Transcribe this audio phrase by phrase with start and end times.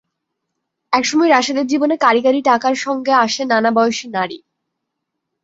[0.93, 4.37] একসময় রাশেদের জীবনে কাঁড়ি কাঁড়ি টাকার সঙ্গে আসে নানা বয়সী নারী।